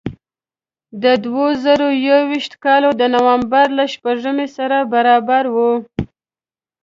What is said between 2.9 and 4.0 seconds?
د نوامبر له